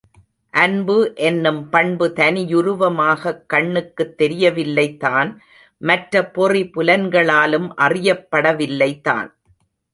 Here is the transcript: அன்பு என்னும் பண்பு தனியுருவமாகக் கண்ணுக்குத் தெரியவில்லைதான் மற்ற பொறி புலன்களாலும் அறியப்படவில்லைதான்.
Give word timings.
அன்பு 0.53 1.11
என்னும் 1.15 1.69
பண்பு 1.69 2.07
தனியுருவமாகக் 2.15 3.45
கண்ணுக்குத் 3.45 4.21
தெரியவில்லைதான் 4.21 5.37
மற்ற 5.77 6.25
பொறி 6.25 6.63
புலன்களாலும் 6.63 7.69
அறியப்படவில்லைதான். 7.77 9.29